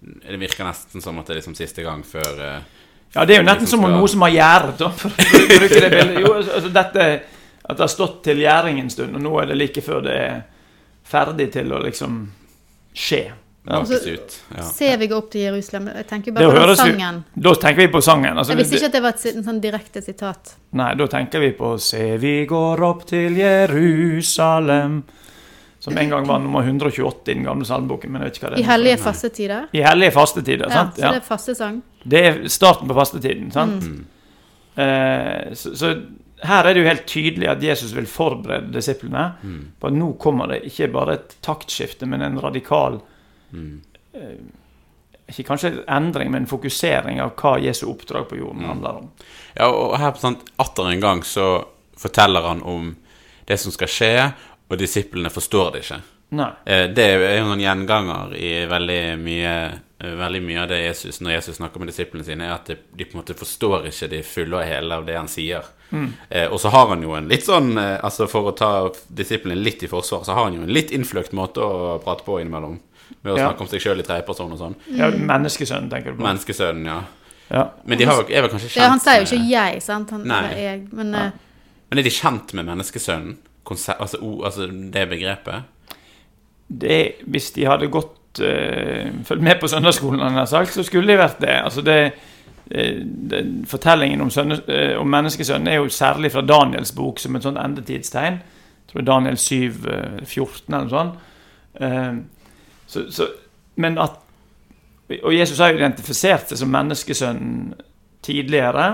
Det 0.00 0.38
virker 0.40 0.64
nesten 0.64 1.04
som 1.04 1.18
at 1.20 1.28
det 1.28 1.34
er 1.34 1.40
liksom 1.42 1.56
siste 1.58 1.84
gang 1.84 2.00
før 2.06 2.40
uh, 2.40 2.78
Ja, 3.14 3.26
det 3.26 3.34
er 3.34 3.42
jo 3.42 3.48
nesten 3.48 3.68
som 3.68 3.84
om 3.84 3.92
noe 3.92 4.08
som 4.08 4.24
har 4.24 4.32
gjerdet, 4.32 4.78
da, 4.80 4.88
for 4.96 5.12
å 5.12 5.44
bruke 5.50 5.82
det 5.82 5.90
bildet. 5.92 6.20
Jo, 6.22 6.32
altså, 6.38 6.72
dette 6.72 7.10
At 7.60 7.76
det 7.76 7.84
har 7.84 7.92
stått 7.92 8.22
til 8.24 8.40
gjæring 8.42 8.80
en 8.80 8.90
stund, 8.90 9.14
og 9.18 9.22
nå 9.22 9.34
er 9.42 9.52
det 9.52 9.58
like 9.60 9.84
før 9.84 10.02
det 10.06 10.16
er 10.16 10.40
ferdig 11.10 11.50
til 11.52 11.72
å 11.74 11.82
liksom 11.84 12.24
skje. 12.96 13.24
Ja. 13.64 13.80
bakes. 13.80 14.44
Ja. 14.56 14.62
Ser 14.62 14.96
vi 14.96 15.06
gå 15.06 15.16
opp 15.16 15.30
til 15.30 15.40
Jerusalem? 15.40 15.90
Jeg 15.94 16.06
tenker 16.08 16.32
Det 16.32 16.46
bare 16.46 16.66
på 16.66 16.76
sangen. 16.80 17.22
Da 17.34 17.54
tenker 17.54 17.82
vi 17.82 17.88
på 17.92 18.00
sangen. 18.00 18.38
Altså, 18.38 18.52
Jeg 18.52 18.58
visste 18.58 18.76
ikke 18.76 18.86
at 18.86 18.92
det 18.92 19.02
var 19.04 19.14
et 19.14 19.26
en 19.34 19.44
sånn 19.44 19.60
direkte 19.60 20.02
sitat. 20.02 20.54
Nei, 20.80 20.94
da 20.96 21.06
tenker 21.06 21.44
vi 21.44 21.50
på 21.58 21.74
Se, 21.78 22.16
vi 22.18 22.34
går 22.48 22.82
opp 22.88 23.04
til 23.06 23.36
Jerusalem. 23.36 25.02
Som 25.80 25.96
en 25.98 26.10
gang 26.12 26.26
var 26.28 26.38
nummer 26.44 26.60
128 26.62 27.30
i 27.30 27.34
den 27.34 27.44
gamle 27.46 27.64
salmeboken. 27.64 28.10
Men 28.12 28.22
jeg 28.22 28.28
vet 28.30 28.36
ikke 28.38 28.46
hva 28.46 28.50
det 28.54 28.58
er. 28.58 28.62
I 28.64 28.68
hellige 28.68 28.96
fastetider. 29.00 29.68
I 29.72 29.80
hellige 29.86 30.12
fastetider. 30.12 30.66
Ja, 30.68 30.74
sant? 30.74 30.94
så 30.98 31.00
Ja. 31.06 31.12
det 31.14 31.20
er 31.22 31.26
fastesang. 31.28 31.82
Det 32.04 32.20
er 32.26 32.40
starten 32.52 32.88
på 32.88 32.94
fastetiden. 32.98 33.50
sant? 33.54 33.82
Mm. 33.88 34.04
Eh, 34.76 35.54
så, 35.54 35.72
så 35.76 35.94
her 36.44 36.64
er 36.68 36.74
det 36.74 36.82
jo 36.82 36.88
helt 36.88 37.06
tydelig 37.08 37.48
at 37.48 37.62
Jesus 37.64 37.94
vil 37.96 38.06
forberede 38.08 38.72
disiplene 38.72 39.24
på 39.80 39.86
at 39.90 39.96
nå 39.96 40.12
kommer 40.20 40.46
det 40.52 40.62
ikke 40.70 40.88
bare 40.92 41.16
et 41.18 41.34
taktskifte, 41.44 42.06
men 42.08 42.22
en 42.24 42.38
radikal 42.40 43.00
eh, 43.52 44.38
Ikke 45.30 45.44
kanskje 45.46 45.68
en 45.70 45.82
endring, 45.96 46.30
men 46.32 46.42
en 46.42 46.50
fokusering 46.50 47.20
av 47.22 47.34
hva 47.38 47.52
Jesu 47.62 47.84
oppdrag 47.90 48.28
på 48.28 48.38
jorden 48.40 48.64
handler 48.66 48.96
om. 49.02 49.10
Ja, 49.54 49.68
og 49.70 49.98
her 50.00 50.10
på 50.16 50.18
sant, 50.24 50.40
atter 50.58 50.88
en 50.90 51.00
gang 51.04 51.20
så 51.24 51.64
forteller 52.00 52.48
han 52.48 52.62
om 52.66 52.96
det 53.46 53.58
som 53.60 53.70
skal 53.74 53.88
skje, 53.90 54.14
og 54.70 54.78
disiplene 54.78 55.30
forstår 55.30 55.72
det 55.72 55.82
ikke. 55.84 56.00
Nei. 56.38 56.50
Eh, 56.64 56.86
Det 56.94 57.04
er 57.10 57.38
jo 57.40 57.44
noen 57.48 57.60
gjenganger 57.60 58.34
i 58.38 58.66
veldig 58.70 59.18
mye, 59.18 59.54
eh, 60.00 60.14
veldig 60.14 60.42
mye 60.46 60.62
av 60.62 60.68
det 60.68 60.78
Jesus 60.84 61.18
når 61.20 61.32
Jesus 61.32 61.56
snakker 61.58 61.78
med 61.82 61.88
disiplene 61.90 62.24
sine, 62.24 62.44
er 62.46 62.52
at 62.54 62.66
de, 62.66 63.04
på 63.04 63.16
en 63.16 63.22
måte 63.22 63.34
forstår 63.34 63.88
ikke 63.90 64.08
de 64.10 64.22
fulle 64.22 64.56
og 64.60 64.64
hele 64.64 64.94
av 64.94 65.06
det 65.06 65.16
han 65.16 65.28
sier. 65.28 65.64
Mm. 65.90 66.12
og 66.52 66.60
så 66.62 66.70
har 66.70 66.86
han 66.86 67.02
jo 67.02 67.16
en 67.18 67.26
litt 67.26 67.42
sånn 67.42 67.72
eh, 67.76 67.98
Altså 68.06 68.28
For 68.30 68.46
å 68.46 68.52
ta 68.56 68.68
disiplene 69.12 69.56
litt 69.58 69.82
i 69.82 69.88
forsvar, 69.88 70.22
så 70.22 70.34
har 70.34 70.44
han 70.44 70.54
jo 70.54 70.62
en 70.62 70.70
litt 70.72 70.92
innfløkt 70.94 71.32
måte 71.34 71.58
å 71.58 71.98
prate 72.04 72.22
på 72.22 72.38
innimellom. 72.40 72.78
Med 73.24 73.32
å 73.34 73.36
Ja. 73.36 73.48
snakke 73.48 73.60
om 73.62 73.66
seg 73.66 73.80
sjøl 73.82 73.98
i 73.98 74.02
tredjeperson 74.06 74.52
og 74.52 74.58
sånn. 74.58 74.76
Ja, 74.94 75.10
Menneskesønnen, 75.10 75.90
tenker 75.90 76.12
du 76.12 76.18
på. 76.18 76.22
Menneskesønnen, 76.28 76.84
ja. 76.86 77.00
Ja. 77.50 77.64
Men 77.84 77.98
de 77.98 78.04
har, 78.06 78.20
er 78.30 78.42
vel 78.42 78.50
kanskje 78.50 78.68
kjent 78.70 78.76
Ja, 78.76 78.88
han 78.88 79.00
sier 79.00 79.18
jo 79.18 79.26
ikke 79.26 79.50
'jeg', 79.50 79.82
sant? 79.82 80.10
Han, 80.10 80.22
Nei. 80.28 80.54
jeg, 80.54 80.88
men 80.92 81.12
eh, 81.14 81.30
Men 81.90 81.98
er 81.98 82.02
de 82.04 82.10
kjent 82.10 82.54
med 82.54 82.66
menneskesønnen? 82.66 83.36
Konse 83.64 83.94
altså, 84.00 84.18
altså 84.44 84.66
det 84.66 85.08
begrepet? 85.08 85.62
Det, 86.80 87.12
hvis 87.26 87.50
de 87.50 87.66
hadde 87.66 87.90
gått 87.90 88.40
uh, 88.40 89.10
fulgt 89.26 89.42
med 89.42 89.60
på 89.60 89.68
søndagsskolen, 89.68 90.46
sagt, 90.46 90.72
så 90.74 90.84
skulle 90.86 91.12
de 91.12 91.18
vært 91.18 91.40
det. 91.42 91.56
Altså 91.64 91.82
det, 91.82 91.98
uh, 92.70 93.00
det 93.30 93.42
fortellingen 93.68 94.20
om, 94.20 94.30
sønne, 94.30 94.60
uh, 94.68 95.00
om 95.00 95.10
menneskesønnen 95.10 95.68
er 95.68 95.80
jo 95.80 95.90
særlig 95.92 96.32
fra 96.32 96.44
Daniels 96.46 96.94
bok 96.96 97.20
som 97.20 97.36
et 97.36 97.46
sånt 97.46 97.60
endetidstegn. 97.60 98.40
Jeg 98.40 98.94
tror 98.94 99.06
Daniel 99.06 99.36
7, 99.38 99.82
14 100.24 100.74
eller 100.74 100.86
noe 100.86 100.90
sånt. 100.90 101.18
Så, 102.90 103.04
så, 103.14 103.26
men 103.78 103.98
at 104.02 104.16
Og 105.22 105.30
Jesus 105.34 105.58
har 105.58 105.70
jo 105.70 105.78
identifisert 105.78 106.50
seg 106.50 106.58
som 106.58 106.72
menneskesønnen 106.74 107.76
tidligere. 108.22 108.88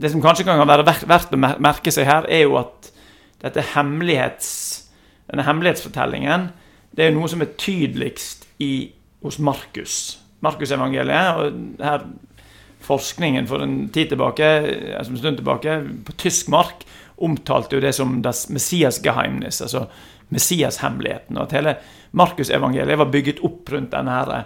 Det 0.00 0.10
som 0.12 0.22
kanskje 0.24 0.44
kan 0.44 0.60
være 0.68 0.84
verdt 1.08 1.34
å 1.36 1.40
merke 1.40 1.92
seg 1.92 2.06
her, 2.08 2.28
er 2.28 2.44
jo 2.44 2.58
at 2.60 2.93
dette 3.42 3.64
hemmelighets, 3.74 4.50
denne 5.30 5.46
hemmelighetsfortellingen 5.46 6.50
det 6.94 7.02
er 7.02 7.10
jo 7.10 7.18
noe 7.18 7.30
som 7.30 7.42
er 7.42 7.54
tydeligst 7.58 8.46
i, 8.62 8.92
hos 9.24 9.40
Markus. 9.42 10.18
Markusevangeliet. 10.44 11.40
Og 11.40 11.84
her 11.84 12.04
forskningen 12.84 13.48
for 13.50 13.64
en 13.64 13.88
tid 13.94 14.12
tilbake, 14.12 14.50
altså 14.94 15.14
en 15.14 15.22
stund 15.22 15.40
tilbake, 15.40 15.78
på 16.06 16.16
tysk 16.20 16.50
mark, 16.52 16.84
omtalte 17.24 17.78
jo 17.78 17.82
det 17.82 17.94
som 17.96 18.18
das 18.22 18.46
Messias-geheimnis, 18.52 19.62
altså 19.64 19.86
Messias-hemmeligheten. 20.34 21.38
Og 21.38 21.46
at 21.46 21.56
hele 21.58 21.76
Markusevangeliet 22.12 23.00
var 23.00 23.10
bygget 23.10 23.42
opp 23.46 23.72
rundt 23.72 23.94
denne 23.94 24.18
her, 24.18 24.44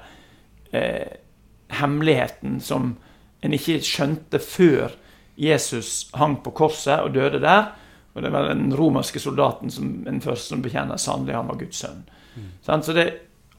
eh, 0.72 1.18
hemmeligheten 1.80 2.60
som 2.64 2.94
en 3.44 3.52
ikke 3.54 3.80
skjønte 3.84 4.40
før 4.40 4.94
Jesus 5.38 6.08
hang 6.14 6.40
på 6.42 6.50
korset 6.50 7.04
og 7.04 7.12
døde 7.14 7.42
der. 7.42 7.74
Og 8.18 8.26
det 8.26 8.32
var 8.34 8.50
den 8.50 8.72
romerske 8.76 9.22
soldaten 9.22 9.72
som 9.72 9.92
den 10.04 10.20
første 10.24 10.54
som 10.54 10.62
bekjenner 10.64 11.00
sannelig 11.00 11.36
han 11.38 11.50
var 11.50 11.60
Guds 11.60 11.82
sønn. 11.84 12.02
Mm. 12.34 12.50
Så 12.82 12.94
det, 12.96 13.06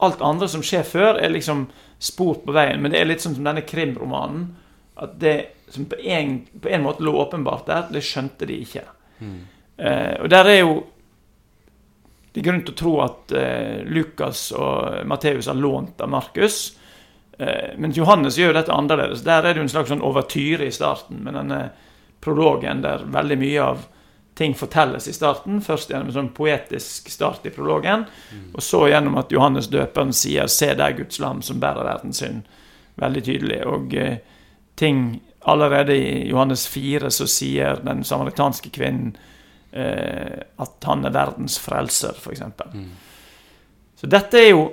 alt 0.04 0.22
andre 0.24 0.48
som 0.48 0.64
skjer 0.64 0.84
før, 0.86 1.18
er 1.20 1.32
liksom 1.32 1.66
spor 2.00 2.40
på 2.44 2.54
veien. 2.56 2.80
Men 2.80 2.94
det 2.94 3.00
er 3.00 3.10
litt 3.10 3.24
sånn 3.24 3.36
som 3.36 3.48
denne 3.48 3.64
krimromanen. 3.66 4.50
At 5.00 5.16
det 5.20 5.36
som 5.72 5.86
på 5.88 5.98
en, 6.02 6.40
på 6.60 6.68
en 6.68 6.84
måte 6.84 7.04
lå 7.06 7.14
åpenbart 7.22 7.68
der, 7.68 7.90
det 7.94 8.04
skjønte 8.04 8.48
de 8.48 8.56
ikke. 8.64 8.84
Mm. 9.20 9.36
Eh, 9.76 10.16
og 10.20 10.32
der 10.32 10.50
er 10.50 10.60
jo 10.62 10.80
det 12.30 12.42
er 12.42 12.46
grunn 12.46 12.60
til 12.62 12.74
å 12.74 12.78
tro 12.78 12.92
at 13.02 13.32
eh, 13.34 13.80
Lukas 13.90 14.50
og 14.54 15.00
Matteus 15.10 15.48
har 15.50 15.58
lånt 15.58 16.00
av 16.00 16.12
Markus. 16.12 16.60
Eh, 17.38 17.72
men 17.80 17.94
Johannes 17.96 18.38
gjør 18.38 18.54
dette 18.54 18.74
annerledes. 18.74 19.24
Der 19.26 19.42
er 19.42 19.50
det 19.50 19.58
jo 19.58 19.66
en 19.66 19.72
slags 19.72 19.90
sånn 19.90 20.04
overtyre 20.06 20.68
i 20.68 20.74
starten 20.74 21.24
med 21.24 21.34
denne 21.34 21.62
prologen 22.22 22.84
der 22.84 23.02
veldig 23.10 23.38
mye 23.40 23.64
av 23.64 23.82
ting 24.40 24.54
fortelles 24.56 25.08
i 25.08 25.12
starten. 25.12 25.60
Først 25.60 25.90
gjennom 25.92 26.08
en 26.08 26.16
sånn 26.16 26.32
poetisk 26.36 27.10
start 27.12 27.44
i 27.44 27.52
prologen, 27.52 28.06
mm. 28.08 28.46
og 28.56 28.64
så 28.64 28.86
gjennom 28.88 29.18
at 29.20 29.32
Johannes 29.34 29.68
døperen 29.68 30.14
sier 30.16 30.48
'Se 30.48 30.72
der 30.74 30.96
Guds 30.96 31.20
lam 31.20 31.42
som 31.44 31.60
bærer 31.60 31.84
verdens 31.84 32.22
synd'. 32.22 32.46
Veldig 33.00 33.22
tydelig. 33.24 33.66
Og 33.66 33.94
eh, 33.94 34.16
ting 34.76 35.20
Allerede 35.42 35.96
i 35.96 36.28
Johannes 36.28 36.66
4 36.68 37.10
så 37.10 37.26
sier 37.26 37.78
den 37.80 38.02
samaritanske 38.04 38.68
kvinnen 38.70 39.14
eh, 39.72 40.36
at 40.60 40.84
han 40.84 41.04
er 41.08 41.14
verdens 41.14 41.56
frelser, 41.58 42.12
f.eks. 42.12 42.42
Mm. 42.74 42.90
Så 43.96 44.06
dette 44.06 44.36
er 44.36 44.50
jo 44.50 44.66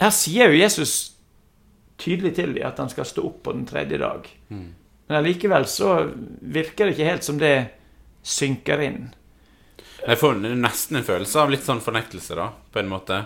Her 0.00 0.10
sier 0.10 0.50
jo 0.50 0.58
Jesus 0.58 1.14
tydelig 1.96 2.34
til 2.36 2.52
dem 2.52 2.66
at 2.66 2.78
han 2.82 2.90
skal 2.90 3.06
stå 3.06 3.22
opp 3.24 3.42
på 3.46 3.52
den 3.54 3.64
tredje 3.64 3.96
dag. 3.98 4.26
Mm. 4.48 4.74
Men 5.06 5.16
allikevel 5.16 5.64
så 5.70 6.10
virker 6.40 6.84
det 6.84 6.96
ikke 6.96 7.08
helt 7.08 7.24
som 7.24 7.38
det 7.38 7.54
synker 8.24 8.82
inn. 8.82 9.02
Jeg 10.04 10.18
får 10.20 10.36
nesten 10.56 10.98
en 11.00 11.06
følelse 11.06 11.40
av 11.40 11.52
litt 11.52 11.64
sånn 11.64 11.80
fornektelse, 11.84 12.36
da, 12.36 12.50
på 12.72 12.80
en 12.80 12.90
måte. 12.90 13.22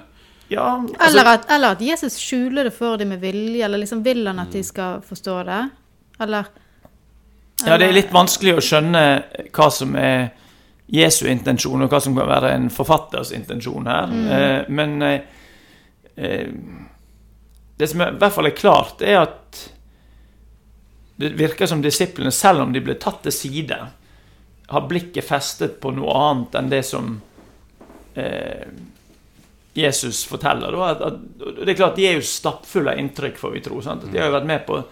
Ja, 0.48 0.78
altså, 0.78 1.08
eller, 1.08 1.30
at, 1.34 1.46
eller, 1.50 1.76
at, 1.76 1.82
Jesus 1.84 2.16
skjuler 2.22 2.68
det 2.68 2.72
for 2.76 2.98
dem 3.00 3.12
med 3.12 3.22
vilje, 3.22 3.64
eller 3.64 3.82
liksom 3.82 4.02
vil 4.06 4.24
han 4.26 4.40
at 4.40 4.52
de 4.54 4.62
mm. 4.62 4.68
skal 4.70 5.02
forstå 5.04 5.36
det? 5.48 5.62
Eller, 6.18 6.50
eller 7.62 7.72
Ja, 7.72 7.78
det 7.78 7.88
er 7.88 7.96
litt 7.98 8.14
vanskelig 8.14 8.56
å 8.56 8.64
skjønne 8.64 9.02
hva 9.52 9.70
som 9.74 9.96
er 9.98 10.30
Jesu 10.88 11.26
intensjon, 11.28 11.82
og 11.84 11.92
hva 11.92 12.00
som 12.00 12.16
kan 12.16 12.30
være 12.30 12.54
en 12.56 12.70
forfatters 12.72 13.34
intensjon 13.36 13.90
her. 13.90 14.06
Mm. 14.08 14.28
Eh, 14.36 14.60
men 14.72 15.02
eh, 15.02 15.18
eh 16.16 16.46
det 17.78 17.86
som 17.86 18.00
er, 18.02 18.14
i 18.16 18.18
hvert 18.18 18.34
fall 18.34 18.48
er 18.48 18.56
klart, 18.58 19.02
er 19.06 19.20
at 19.20 19.58
det 21.18 21.28
virker 21.38 21.68
som 21.70 21.82
disiplene, 21.82 22.32
selv 22.34 22.64
om 22.64 22.72
de 22.74 22.80
ble 22.82 22.96
tatt 22.98 23.20
til 23.22 23.34
side, 23.34 23.76
har 24.68 24.88
blikket 24.88 25.24
festet 25.24 25.80
på 25.80 25.92
noe 25.96 26.12
annet 26.12 26.56
enn 26.60 26.70
det 26.70 26.82
som 26.84 27.14
eh, 28.14 28.68
Jesus 29.78 30.24
forteller. 30.28 30.76
At, 30.84 31.00
at, 31.00 31.20
det 31.64 31.72
er 31.72 31.78
klart, 31.78 31.96
De 31.96 32.06
er 32.08 32.18
jo 32.18 32.24
stappfulle 32.26 32.92
av 32.92 33.00
inntrykk, 33.00 33.38
får 33.40 33.54
vi 33.54 33.62
tro. 33.64 33.80
Sant? 33.84 34.04
De 34.10 34.18
har 34.18 34.28
jo 34.28 34.36
vært 34.36 34.50
med 34.50 34.66
på 34.68 34.82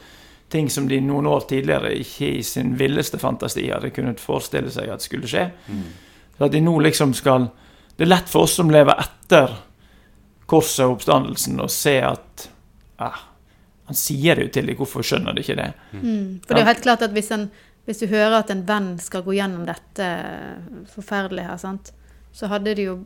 ting 0.49 0.71
som 0.71 0.88
de 0.88 1.00
noen 1.02 1.26
år 1.26 1.45
tidligere 1.50 1.92
ikke 1.99 2.28
i 2.38 2.42
sin 2.47 2.76
villeste 2.78 3.18
fantasi 3.18 3.66
hadde 3.66 3.90
kunnet 3.95 4.23
forestille 4.23 4.71
seg 4.71 4.92
at 4.95 5.04
skulle 5.04 5.28
skje. 5.28 5.49
Mm. 5.66 5.87
Så 6.38 6.47
at 6.47 6.54
de 6.54 6.61
nå 6.62 6.78
liksom 6.85 7.14
skal 7.16 7.49
Det 7.97 8.04
er 8.04 8.12
lett 8.12 8.28
for 8.28 8.45
oss 8.45 8.59
som 8.59 8.68
lever 8.71 8.92
etter 9.00 9.54
korset 10.47 10.85
og 10.85 10.99
oppstandelsen, 10.99 11.56
å 11.64 11.68
se 11.73 11.95
at 12.04 12.49
ah, 13.02 13.23
Han 13.88 13.97
sier 13.97 14.37
det 14.37 14.45
jo 14.45 14.50
til 14.52 14.68
dem, 14.68 14.76
hvorfor 14.76 15.02
skjønner 15.06 15.35
de 15.35 15.42
ikke 15.42 15.56
det? 15.56 15.71
Mm. 15.92 16.42
For 16.45 16.52
det 16.52 16.61
er 16.61 16.64
jo 16.64 16.73
helt 16.73 16.85
klart 16.85 17.04
at 17.06 17.14
hvis 17.16 17.33
en 17.35 17.49
hvis 17.86 18.02
du 18.02 18.08
hører 18.10 18.40
at 18.40 18.50
en 18.50 18.64
venn 18.66 18.96
skal 19.02 19.22
gå 19.26 19.36
gjennom 19.36 19.66
dette 19.68 20.08
forferdelige 20.90 21.46
her, 21.46 21.60
sant? 21.62 21.92
så 22.36 22.50
hadde 22.50 22.74
de 22.76 22.90
jo 22.90 22.98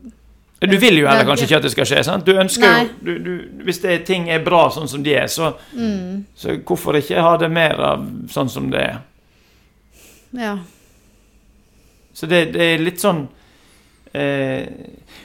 du 0.61 0.75
vil 0.77 0.99
jo 0.99 1.07
heller 1.09 1.25
kanskje 1.25 1.47
ikke 1.47 1.57
at 1.57 1.63
det 1.65 1.71
skal 1.73 1.87
skje. 1.89 2.01
sant? 2.05 2.25
Du 2.25 2.37
ønsker 2.37 2.67
Nei. 2.69 2.81
jo, 2.85 2.97
du, 3.01 3.13
du, 3.25 3.63
Hvis 3.65 3.79
det, 3.81 3.95
ting 4.05 4.27
er 4.29 4.43
bra 4.45 4.67
sånn 4.69 4.89
som 4.91 5.01
de 5.01 5.15
er, 5.17 5.25
så, 5.31 5.55
mm. 5.73 6.19
så 6.37 6.53
hvorfor 6.59 6.99
ikke 6.99 7.23
ha 7.25 7.31
det 7.41 7.49
mer 7.49 7.81
av 7.81 8.03
sånn 8.29 8.51
som 8.51 8.67
det 8.69 8.83
er? 8.85 8.99
Ja. 10.37 10.51
Så 12.13 12.29
det, 12.29 12.43
det 12.53 12.67
er 12.75 12.83
litt 12.83 13.01
sånn 13.01 13.23
eh, 14.13 14.67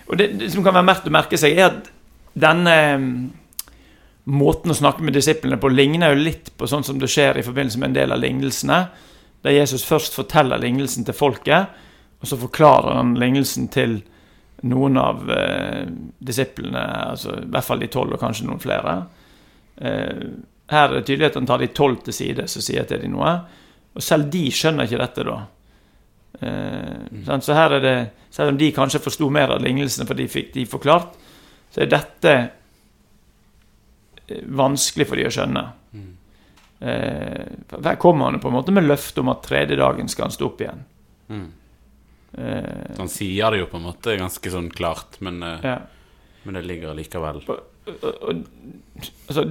Og 0.06 0.16
det, 0.16 0.30
det, 0.40 0.48
som 0.54 0.64
kan 0.64 0.72
være 0.78 0.88
verdt 0.88 1.10
å 1.10 1.14
merke 1.18 1.40
seg, 1.40 1.58
er 1.58 1.68
at 1.68 1.92
denne 2.32 2.76
eh, 2.86 3.04
måten 4.32 4.72
å 4.72 4.78
snakke 4.78 5.04
med 5.04 5.18
disiplene 5.18 5.60
på 5.60 5.68
ligner 5.68 6.14
jo 6.14 6.24
litt 6.30 6.48
på 6.56 6.70
sånn 6.70 6.86
som 6.86 6.96
det 7.02 7.12
skjer 7.12 7.42
i 7.42 7.44
forbindelse 7.44 7.82
med 7.82 7.92
en 7.92 8.00
del 8.00 8.16
av 8.16 8.24
lignelsene 8.24 8.80
der 9.46 9.54
Jesus 9.54 9.84
først 9.86 10.16
forteller 10.18 10.58
lignelsen 10.58 11.06
til 11.06 11.14
folket, 11.14 11.70
og 12.20 12.26
så 12.26 12.38
forklarer 12.40 12.96
han 12.98 13.14
lignelsen 13.20 13.68
til 13.70 14.00
noen 14.66 14.98
av 14.98 15.28
eh, 15.30 15.84
disiplene, 16.18 16.82
altså 17.12 17.36
i 17.42 17.46
hvert 17.52 17.66
fall 17.66 17.82
de 17.82 17.90
tolv, 17.92 18.16
og 18.16 18.22
kanskje 18.22 18.48
noen 18.48 18.62
flere. 18.62 18.96
Eh, 19.76 20.22
her 20.72 20.88
er 20.88 20.96
det 20.96 21.04
tydelig 21.06 21.28
at 21.28 21.38
han 21.38 21.46
tar 21.46 21.62
de 21.62 21.70
tolv 21.76 22.00
til 22.02 22.16
side, 22.16 22.48
så 22.50 22.62
sier 22.64 22.88
til 22.88 23.04
de 23.04 23.12
noe. 23.12 23.36
Og 23.94 24.02
selv 24.02 24.26
de 24.32 24.48
skjønner 24.50 24.88
ikke 24.88 25.02
dette, 25.04 25.26
da. 25.28 25.38
Eh, 26.40 26.96
mm. 27.22 27.40
Så 27.40 27.54
her 27.56 27.78
er 27.78 27.80
det 27.80 27.96
Selv 28.36 28.50
om 28.52 28.58
de 28.60 28.66
kanskje 28.74 29.00
forsto 29.00 29.30
mer 29.32 29.54
av 29.54 29.62
lignelsene, 29.64 30.04
for 30.04 30.18
de 30.18 30.26
fikk 30.28 30.50
de 30.52 30.66
forklart, 30.68 31.14
så 31.72 31.80
er 31.80 31.88
dette 31.88 32.32
eh, 34.26 34.42
vanskelig 34.44 35.06
for 35.08 35.16
de 35.16 35.24
å 35.24 35.32
skjønne. 35.32 35.62
Mm. 35.96 36.10
Eh, 36.78 37.46
der 37.78 37.94
kommer 38.00 38.30
han 38.30 38.40
på 38.40 38.48
en 38.48 38.54
måte 38.58 38.74
med 38.74 38.84
løfte 38.84 39.22
om 39.22 39.32
at 39.32 39.44
tredje 39.46 39.78
dagen 39.80 40.08
skal 40.12 40.28
han 40.28 40.34
stå 40.34 40.50
opp 40.50 40.60
igjen. 40.60 40.84
Mm. 41.28 41.46
Eh, 42.32 42.96
han 42.98 43.08
sier 43.08 43.50
det 43.50 43.62
jo 43.62 43.70
på 43.70 43.80
en 43.80 43.88
måte 43.88 44.16
ganske 44.20 44.52
sånn 44.52 44.68
klart, 44.70 45.20
men, 45.24 45.42
eh, 45.42 45.64
ja. 45.64 45.78
men 46.44 46.58
det 46.58 46.66
ligger 46.68 46.96
likevel 46.98 47.40
altså, 47.46 49.44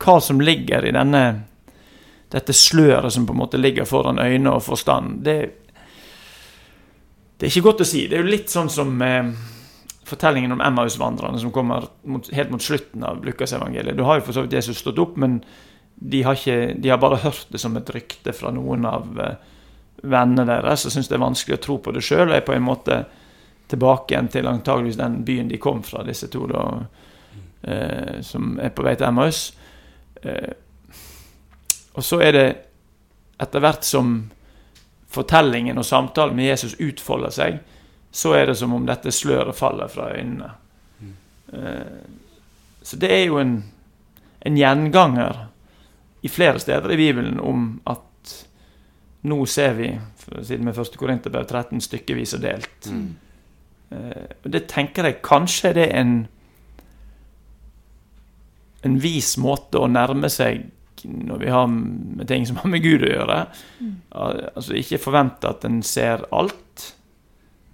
Hva 0.00 0.14
som 0.24 0.40
ligger 0.40 0.86
i 0.88 0.94
denne 0.94 1.24
dette 2.32 2.54
sløret 2.56 3.12
som 3.12 3.26
på 3.28 3.34
en 3.34 3.42
måte 3.42 3.60
ligger 3.60 3.84
foran 3.84 4.20
øyne 4.22 4.54
og 4.56 4.62
forstand, 4.64 5.20
det, 5.26 5.36
det 7.36 7.44
er 7.44 7.50
ikke 7.52 7.66
godt 7.66 7.82
å 7.84 7.88
si. 7.90 8.06
Det 8.08 8.16
er 8.16 8.24
jo 8.24 8.32
litt 8.32 8.48
sånn 8.48 8.70
som 8.72 8.94
eh, 9.04 9.28
fortellingen 10.08 10.54
om 10.56 10.62
Emmaus-vandrerne 10.64 11.42
som 11.42 11.52
kommer 11.52 11.90
mot, 12.08 12.30
helt 12.32 12.54
mot 12.54 12.64
slutten 12.64 13.04
av 13.04 13.20
Lukasevangeliet. 13.26 13.98
Du 13.98 14.06
har 14.08 14.18
jo 14.18 14.26
for 14.30 14.38
så 14.38 14.46
vidt 14.46 14.56
Jesus 14.56 14.80
stått 14.80 15.00
opp, 15.02 15.18
men 15.20 15.42
de 16.04 16.22
har, 16.22 16.34
ikke, 16.34 16.74
de 16.78 16.88
har, 16.90 16.98
bare 16.98 17.20
hørt 17.22 17.46
det 17.48 17.60
som 17.62 17.76
et 17.78 17.90
rykte 17.94 18.32
fra 18.34 18.50
noen 18.54 18.86
av 18.88 19.18
uh, 19.18 19.34
vennene 20.02 20.46
deres 20.48 20.86
og 20.86 20.94
syns 20.94 21.06
det 21.10 21.14
er 21.14 21.22
vanskelig 21.22 21.58
å 21.58 21.62
tro 21.62 21.78
på 21.82 21.94
det 21.94 22.02
sjøl. 22.02 22.28
Og 22.30 22.36
er 22.36 22.46
på 22.46 22.56
en 22.56 22.66
måte 22.66 22.98
tilbake 23.70 24.14
igjen 24.14 24.30
til 24.32 24.50
antageligvis 24.50 24.98
den 24.98 25.20
byen 25.26 25.50
de 25.52 25.60
kom 25.62 25.82
fra, 25.86 26.02
disse 26.04 26.28
to 26.32 26.48
da, 26.50 26.64
eh, 27.62 28.18
som 28.26 28.56
er 28.60 28.72
på 28.74 28.84
vei 28.84 28.96
til 28.98 29.06
Emmaus. 29.08 29.44
Eh, 30.22 30.50
og 31.94 32.04
så 32.04 32.18
er 32.26 32.34
det 32.36 32.48
etter 33.40 33.62
hvert 33.62 33.86
som 33.86 34.16
fortellingen 35.12 35.78
og 35.78 35.86
samtalen 35.86 36.36
med 36.36 36.50
Jesus 36.50 36.74
utfolder 36.80 37.32
seg, 37.32 37.62
så 38.12 38.34
er 38.36 38.50
det 38.50 38.58
som 38.60 38.74
om 38.76 38.84
dette 38.88 39.12
sløret 39.14 39.56
faller 39.56 39.88
fra 39.92 40.10
øynene. 40.16 40.50
Så 42.82 42.96
det 43.00 43.10
er 43.12 43.24
jo 43.26 43.38
en, 43.40 43.58
en 44.40 44.56
gjenganger 44.56 45.46
i 46.22 46.30
flere 46.30 46.60
steder 46.62 46.94
i 46.94 46.98
Bibelen 47.00 47.40
om 47.40 47.66
at 47.90 48.36
nå 49.26 49.38
ser 49.46 49.74
vi, 49.78 49.88
siden 50.42 50.66
med 50.66 50.78
1. 50.78 50.96
Korinterbrev 50.98 51.46
13, 51.46 51.80
stykkevis 51.82 52.34
og 52.38 52.42
delt. 52.42 52.88
Mm. 52.90 53.08
Uh, 53.92 54.46
det 54.50 54.64
tenker 54.70 55.06
jeg 55.06 55.22
kanskje 55.22 55.74
det 55.78 55.88
er 55.90 56.00
en 56.00 56.14
en 58.82 58.98
vis 58.98 59.36
måte 59.38 59.78
å 59.78 59.90
nærme 59.90 60.30
seg 60.32 60.64
når 61.02 61.38
vi 61.42 61.50
har 61.50 61.66
med 61.70 62.26
ting 62.30 62.44
som 62.46 62.60
har 62.62 62.70
med 62.70 62.82
Gud 62.84 63.02
å 63.02 63.10
gjøre. 63.10 63.38
Mm. 63.82 63.94
Altså 64.14 64.76
ikke 64.78 65.02
forvente 65.02 65.50
at 65.50 65.64
en 65.66 65.80
ser 65.86 66.22
alt. 66.34 66.86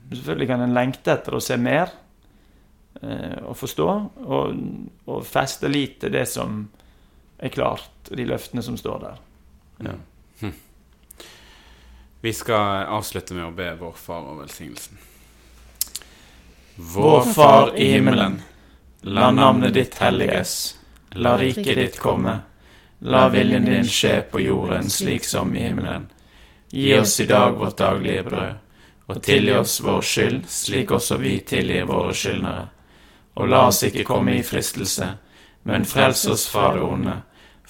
Selvfølgelig 0.08 0.48
kan 0.48 0.64
en 0.64 0.76
lengte 0.76 1.12
etter 1.12 1.36
å 1.36 1.42
se 1.44 1.58
mer 1.60 1.92
eh, 3.02 3.40
og 3.42 3.56
forstå, 3.60 3.88
og, 4.24 4.62
og 5.12 5.26
feste 5.28 5.68
lit 5.68 5.98
til 6.00 6.14
det 6.14 6.24
som 6.30 6.62
er 7.38 7.54
klart, 7.54 7.90
de 8.10 8.24
løftene 8.26 8.62
som 8.62 8.76
står 8.76 8.98
der. 9.04 9.20
Ja. 9.88 9.94
Hm. 10.40 10.54
Vi 12.20 12.32
skal 12.32 12.88
avslutte 12.90 13.34
med 13.34 13.46
å 13.46 13.54
be 13.54 13.70
vår 13.78 13.94
far 13.94 14.26
om 14.26 14.40
velsignelsen. 14.42 14.98
Vår 16.78 17.22
Far 17.34 17.76
i 17.76 17.92
himmelen. 17.92 18.42
La 19.00 19.30
navnet 19.30 19.74
ditt 19.74 19.94
helliges. 19.98 20.78
La 21.10 21.36
riket 21.38 21.74
ditt 21.76 21.98
komme. 21.98 22.36
La 22.98 23.28
viljen 23.28 23.64
din 23.64 23.86
skje 23.86 24.20
på 24.30 24.40
jorden 24.40 24.90
slik 24.90 25.24
som 25.26 25.56
i 25.56 25.64
himmelen. 25.66 26.06
Gi 26.70 26.98
oss 26.98 27.20
i 27.20 27.26
dag 27.26 27.56
vårt 27.58 27.78
daglige 27.78 28.22
brød, 28.22 28.54
og 29.06 29.22
tilgi 29.22 29.52
oss 29.58 29.80
vår 29.80 30.02
skyld, 30.02 30.42
slik 30.46 30.90
også 30.94 31.16
vi 31.18 31.38
tilgir 31.40 31.86
våre 31.90 32.14
skyldnere. 32.14 32.66
Og 33.38 33.48
la 33.48 33.64
oss 33.70 33.82
ikke 33.86 34.06
komme 34.06 34.36
i 34.38 34.42
fristelse, 34.46 35.08
men 35.62 35.86
frels 35.86 36.26
oss 36.26 36.46
fra 36.50 36.74
det 36.74 36.82
onde. 36.82 37.16